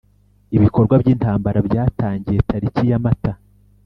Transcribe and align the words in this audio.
Ibikorwa 0.57 0.93
by 1.01 1.07
intambara 1.13 1.59
byatangiye 1.67 2.39
tariki 2.49 2.83
ya 2.91 2.99
mata 3.05 3.31